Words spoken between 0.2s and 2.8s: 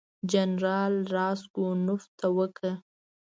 جنرال راسګونوف ته وکړه.